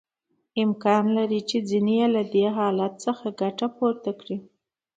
[0.63, 4.37] امکان لري چې ځینې یې له دې حالت څخه ګټه پورته کړي